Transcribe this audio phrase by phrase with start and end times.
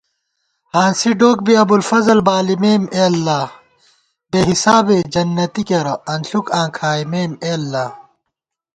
[0.73, 3.45] ہانسِی ڈوک بی ابوالفضل بالِمېم اے اللہ
[3.87, 7.87] * بے حسابے جنتی کېرہ انݪُوک آں کھائیمېم اے اللہ